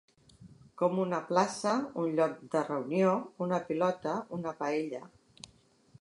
[0.81, 1.73] Com una plaça,
[2.05, 3.11] un lloc de reunió,
[3.47, 5.05] una pilota, una paella.